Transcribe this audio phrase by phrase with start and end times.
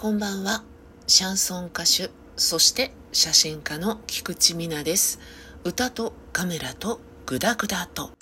[0.00, 0.62] こんばんは。
[1.08, 5.18] シャンソン歌手、そして写真家の菊池美奈です。
[5.64, 8.12] 歌とカメラとグダグダと。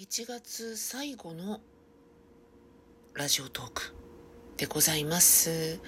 [0.00, 1.60] 1月最後の
[3.14, 3.94] ラジオトーク
[4.56, 5.78] でございます。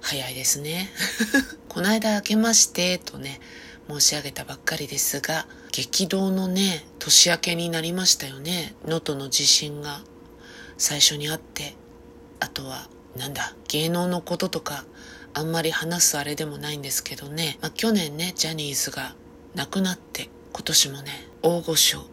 [0.00, 0.88] 早いですね。
[1.68, 3.40] この間明けましてとね、
[3.88, 8.74] 申し上げたばっかりですが、激動のね、年明けになりましたよね。
[8.84, 10.00] 能登の地震が
[10.78, 11.74] 最初にあって、
[12.40, 14.84] あとは、なんだ、芸能のこととか、
[15.34, 19.14] あんまり話すあれでもないんですけどね、まあ、去年ね、ジャニーズが
[19.54, 22.06] 亡くなって、今年もね、大御所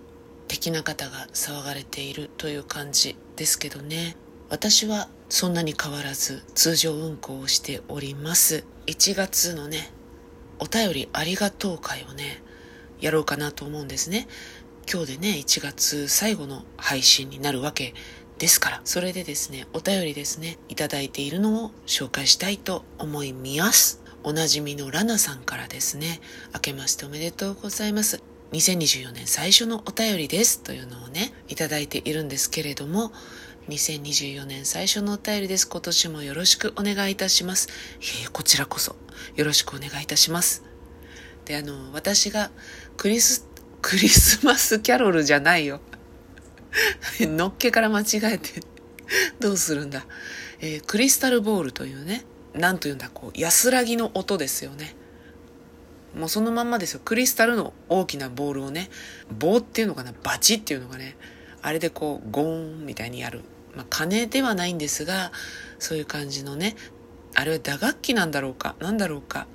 [0.47, 4.17] 的な方が騒がれているという感じですけどね。
[4.49, 8.65] 私はそんなに変わらず通常運行をしております。
[8.87, 9.91] 1月のね、
[10.61, 12.43] お便りありがとう会をね、
[12.99, 14.27] やろうかなと思うんですね。
[14.91, 17.95] 今日でね、1月最後の配信になるわけ
[18.37, 24.03] ですから、それでですね、お便りですね、いただいているのを紹介したいと思います。
[24.23, 26.21] おなじみのラナさんからですね、
[26.53, 28.21] 明けましておめでとうございます。
[28.51, 33.11] 2024年最初のお便りですというのをね、いただいているんですけれども、
[33.69, 35.67] 2024年最初のお便りです。
[35.67, 37.69] 今年もよろしくお願いいたします。
[37.99, 38.95] えー、こちらこそ
[39.35, 40.63] よろしくお願いいたします。
[41.45, 42.49] で、あの、私が
[42.97, 43.47] クリス、
[43.81, 45.79] クリスマスキャロルじゃないよ。
[47.21, 48.61] のっけから間違えて、
[49.39, 50.05] どうするんだ。
[50.59, 54.95] えー、クリスタルボールというね、なんというんだ、こう、安らぎの音ですよね。
[56.15, 57.01] もうそのまんまですよ。
[57.05, 58.89] クリスタルの大きなボールをね、
[59.31, 61.15] 棒っていうのかな、バチっていうのがね、
[61.61, 63.41] あれでこう、ゴーンみたいにやる。
[63.75, 65.31] まあ、鐘ではないんですが、
[65.79, 66.75] そういう感じのね、
[67.33, 69.47] あれは打楽器なんだろうかなんだろうか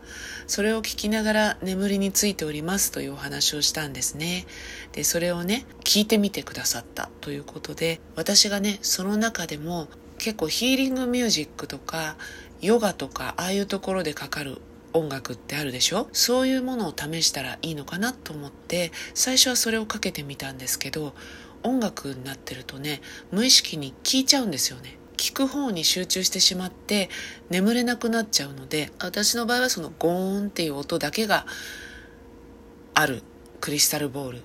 [0.46, 4.46] それを聞きながら眠りについておりますというお話をしたんですね。
[4.92, 12.16] で、それをね、聞いてみてくださったということで、私がね、その中でも結構ヒーリングミュージックとか、
[12.62, 14.62] ヨガとか、ああいうところでかかる
[14.94, 16.08] 音楽ってあるでしょ？
[16.14, 21.12] そういうものを試したらいいのかなと思って、最初はそれをかけてみたんですけど、
[21.66, 24.98] 音楽になってるとね、無意識に聞いちゃうんですよね。
[25.16, 27.08] 聞く方に集中してしまって
[27.48, 31.46] 眠れなくなっちゃうので私の場合はそのゴーンっていう音だけが
[32.94, 33.22] ある。
[33.58, 34.42] クリスタルボール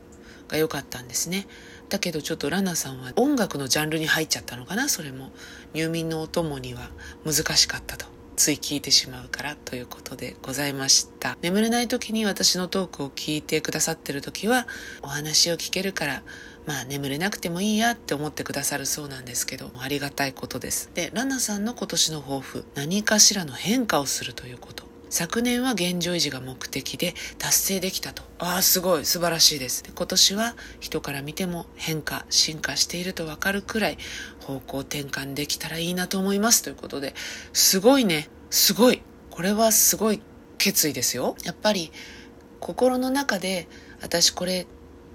[0.47, 1.45] が良かったんですね。
[1.89, 4.87] だけどちょっとラナさんは音楽のジャンルに入っちゃったのかな？
[4.87, 5.31] それも。
[5.73, 6.89] 入眠のお供には
[7.25, 8.05] 難しかったと。
[8.37, 11.37] つい聞いてしまうからということでございました。
[11.41, 14.65] 眠れない時に私のトークを聞いてくださってる時は
[15.01, 16.23] お話を聞けるから
[16.65, 20.89] まあ眠れなくてもいいやって思ってくださるそうなんですけど、ありがたいことです。
[20.93, 24.91] で、ラナさんの今年の抱負、何かしらの変化をするということ。
[25.09, 28.23] 昨年は現状維持が目的で達成できたと。
[28.39, 29.83] ああ、すごい、素晴らしいです。
[29.83, 33.97] で今年は人から見ても変化、進化しているとわかるくらい
[34.39, 37.13] 方向転換できたらいいなと思いますということで、
[37.51, 39.01] すごいね、すごい。
[39.31, 40.21] これはすごい
[40.57, 41.35] 決意ですよ。
[41.43, 41.91] やっぱり
[42.61, 43.67] 心の中で
[44.01, 44.65] 私これ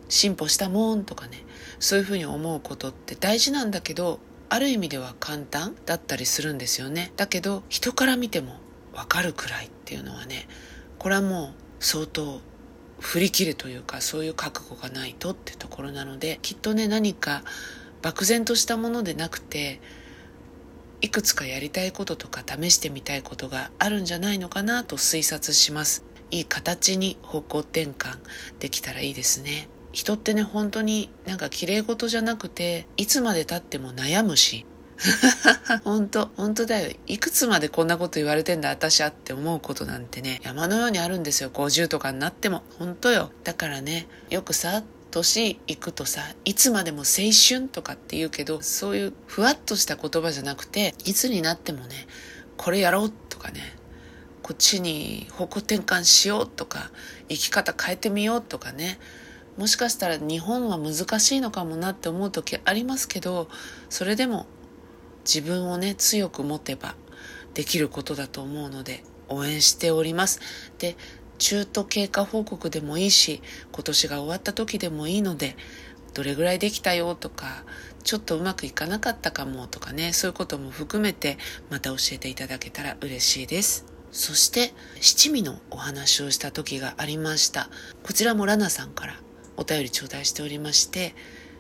[0.09, 1.45] 進歩したもんとかね
[1.79, 4.19] そういうふうに思うことって大事なんだけど
[4.49, 7.13] ある意味では簡単だったりするんですよね。
[7.17, 8.61] だけど人から見ても
[8.95, 10.47] 分かるくらいっていうのはね
[10.99, 12.41] これはもう相当
[13.01, 17.43] 振り切るというかそういう覚悟がないとってところなのできっとね何か
[18.03, 19.81] 漠然としたものでなくて
[21.01, 26.05] いくつかやりたいこととか試してみたいことがあるんじゃないのかなと推察します。
[26.31, 28.19] いい形に方向転換
[28.59, 29.69] できたらいいですね。
[29.97, 34.67] 人ってね本当になんか綺麗事じゃなくていつまで経っても悩むし。
[35.85, 36.95] 本当本当だよ。
[37.07, 41.51] いくつまでこんなこと言われてんだ私はって思うことなんてね山のようにあるんですよ。
[41.51, 42.63] 50とかになっても。
[42.79, 43.31] 本当よ。
[43.43, 52.07] だからねよくさ年いくとさいつまでも青春とかって言うけどそういうふわっとした言葉じゃなくていつになってもね
[52.59, 53.61] これやろうとかね
[54.43, 56.91] こっちに方向転換しようとか
[57.29, 58.99] 生き方変えてみようとかね
[59.57, 63.49] もしかしたら日本は難しいのかもなって思う時ありますけど
[63.89, 64.47] それでも
[65.25, 66.95] 自分をね強く持てば
[67.55, 70.41] できることだと思うので応援しております。
[70.79, 70.97] で
[71.39, 73.43] 中途経過報告でもいいし
[73.73, 75.57] 今年が終わった時でもいいので
[76.15, 77.65] どれぐらいできたよとか
[78.05, 81.37] ちょっとうまくいかなかったかもとかねそういうことも含めて
[81.69, 83.85] また教えていただけたら嬉しいです。
[84.13, 87.69] そして七味のお話をした時がありました。
[88.03, 89.21] こちらもラナさんから
[89.57, 91.15] お便り頂戴しておりまして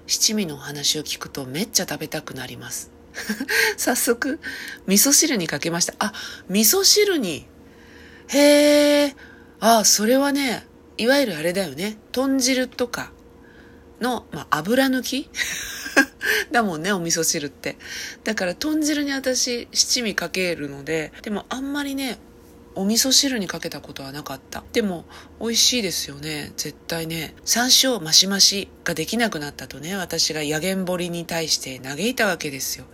[0.06, 2.90] 七味のお話を聞くとめっちゃ食べたくなります。
[3.76, 4.38] 早速
[4.87, 5.94] 味噌汁にかけました。
[5.98, 6.12] あ
[6.48, 7.46] 味噌汁に。
[8.28, 9.16] へえ
[9.60, 10.66] あそれはね
[10.98, 11.98] いわゆるあれだよね。
[12.12, 13.12] 豚汁とか
[14.00, 15.31] の、まあ、油抜き？
[16.50, 17.76] だもんね、お味噌汁って。
[18.25, 22.19] だから豚汁に私七味かけるので、でもあんまりね、
[22.76, 24.62] お味噌汁にかけたことはなかった。
[24.73, 25.06] でも、
[25.40, 26.52] 美味しいですよね。
[26.56, 27.34] 絶対ね。
[27.44, 32.84] 山椒マシマシができなくなったとね、私が野源掘りに対して嘆いたわけですよ。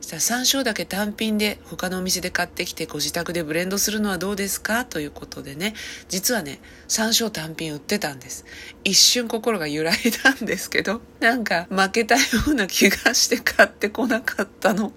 [0.00, 4.84] したら山椒だけ単品で他のお店で買ってきてご自宅でブレンドするのはどうですか？
[4.84, 5.74] ということでね、
[6.08, 8.44] 実はね、山椒単品売ってたんです。
[8.84, 14.92] 一瞬心が揺らいだんですけど、なんか負けたような気がして買ってこなかったの。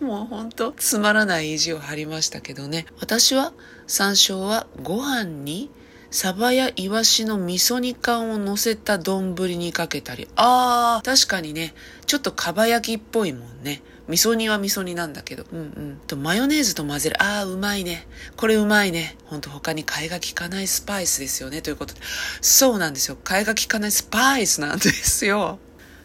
[0.00, 2.86] もうほんとつまらない意地を張りましたけどね。
[3.00, 3.52] 私は
[3.86, 5.70] 山椒はご飯に
[6.10, 10.28] サバやイワシの味噌煮缶を乗せた丼にかけたり。
[10.36, 11.74] あー、確かにね、
[12.06, 13.82] ちょっとかば焼きっぽいもんね。
[14.08, 15.44] 味噌煮は味噌煮なんだけど。
[15.52, 16.00] うんうん。
[16.06, 17.22] と、マヨネーズと混ぜる。
[17.22, 18.06] あー、うまいね。
[18.36, 19.18] これうまいね。
[19.26, 21.60] ほんと他に替えが効かないスパイスですよね。
[21.60, 22.00] ということで。
[22.40, 23.18] そうなんですよ。
[23.22, 25.58] 替えが効かないスパイスなんですよ。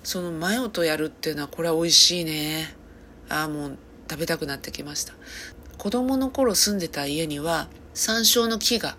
[0.04, 2.76] そのマヨとやるっていうのはこれは美味しいね。
[3.30, 3.78] ああ、もう
[4.10, 5.14] 食べたくなってきました。
[5.78, 8.96] 子供の頃住んでた家には山椒の木が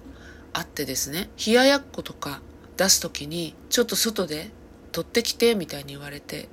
[0.53, 2.41] あってですね、冷ややっことか
[2.77, 4.51] 出す時にちょっと外で
[4.93, 6.49] 取ってきてみたいに言われて、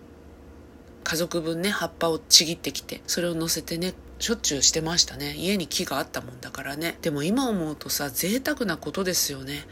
[1.03, 5.35] 家族分ね、葉っぱをちぎってきて、それを乗せてね、しょっちゅうしてましたね。
[5.35, 6.97] 家に木があったもんだからね。
[7.01, 9.65] でも今思うとさ、贅沢なことですよね。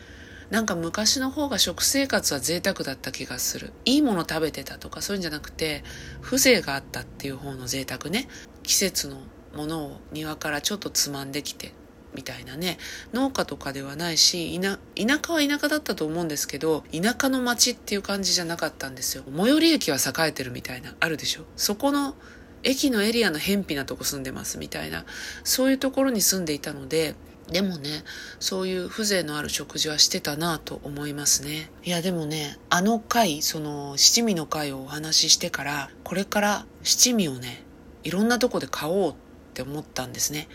[0.49, 3.71] なんか昔の方が食生活は贅沢だった気がする。
[3.85, 5.83] いいもの食べてたとかそういうんじゃなくて、
[6.21, 8.27] 風情があったっていう方の贅沢ね。
[8.63, 9.17] 季節の
[9.55, 11.73] ものを庭からちょっとつまんできて、
[12.15, 12.77] みたいなね
[13.13, 14.79] 農家とかではないし田
[15.23, 22.15] 舎は田舎だったと思うんですけど田舎の町っていう感じじゃなかったんですよ最寄り駅は栄えてるみたいなあるでしょそこの
[22.63, 25.05] 駅のエリアの偏僻なとこ住んでますみたいな
[25.43, 27.15] そういうところに住んでいたので
[27.51, 28.03] でもね、
[28.39, 31.71] そういう風情のある食事はしてたなと思いますね。
[31.83, 37.63] いやでもね、あの回、その七味の回をお話ししてから、これから七味をね、
[38.03, 39.15] いろんなとこで買おうっ
[39.53, 40.47] て思ったんですね。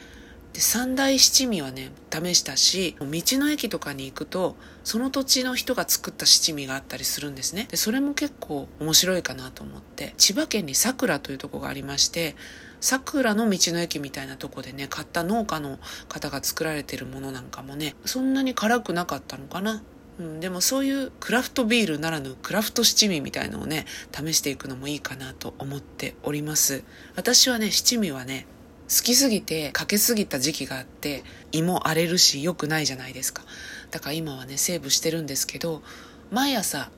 [0.55, 3.07] で、三大七味はね、試したし、道
[3.39, 7.67] の駅とかに行くと、その土地の人が作った七味があったりするんですね。
[7.71, 12.37] で、それも結構面白いかなと思って、千葉県に桜というとこがありまして、
[12.85, 19.83] 桜の道の駅みたいなとこでね、買った農家の方が作られてるものなんかもね、そんなに辛くなかったのかな。
[20.19, 26.85] うん、でもそういうクラフトビールならぬクラフト七味みたいのをね、試していくのもいいかなと思っております。
[27.17, 28.47] 私はね、七味はね、
[28.91, 33.43] 好きすぎてかけすぎた時期があって胃も荒れるし良くないじゃないですか
[33.91, 35.83] だから今はねセーブしてるんですけど
[36.31, 36.91] 毎朝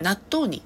[0.00, 0.62] 納豆に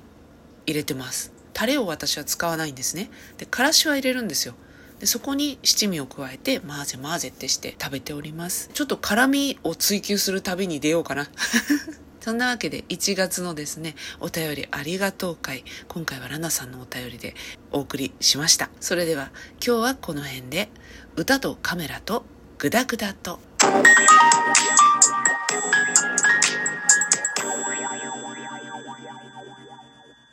[0.66, 3.10] 入れてますタレを私は使わないんですね。
[3.38, 4.54] でからしは入れるんですよ。
[5.00, 8.70] でそこに七味を加えて混ぜ混ぜってして食べております。
[8.74, 11.28] ちょっと辛みを追求する旅に出ようかな。
[12.20, 17.34] そんなわけで1月のですね、お便りありがとう会、今回はラナさんのお便りで
[17.70, 18.70] お送りしました。
[18.80, 19.30] それでは
[19.64, 20.70] 今日はこの辺で、
[21.16, 22.24] 歌とカメラと
[22.56, 23.40] グダグダと。